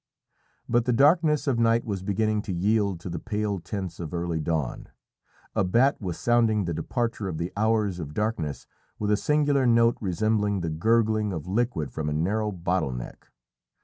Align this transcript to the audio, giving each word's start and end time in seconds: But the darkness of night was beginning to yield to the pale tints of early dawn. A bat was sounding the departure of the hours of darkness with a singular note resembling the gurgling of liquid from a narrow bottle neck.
But 0.67 0.85
the 0.85 0.93
darkness 0.93 1.45
of 1.45 1.59
night 1.59 1.85
was 1.85 2.01
beginning 2.01 2.41
to 2.49 2.51
yield 2.51 2.99
to 3.01 3.07
the 3.11 3.19
pale 3.19 3.59
tints 3.59 3.99
of 3.99 4.15
early 4.15 4.39
dawn. 4.39 4.87
A 5.55 5.63
bat 5.63 6.01
was 6.01 6.17
sounding 6.17 6.65
the 6.65 6.73
departure 6.73 7.27
of 7.27 7.37
the 7.37 7.53
hours 7.55 7.99
of 7.99 8.15
darkness 8.15 8.65
with 8.97 9.11
a 9.11 9.15
singular 9.15 9.67
note 9.67 9.97
resembling 10.01 10.61
the 10.61 10.71
gurgling 10.71 11.31
of 11.31 11.45
liquid 11.45 11.91
from 11.91 12.09
a 12.09 12.13
narrow 12.13 12.51
bottle 12.51 12.91
neck. 12.93 13.27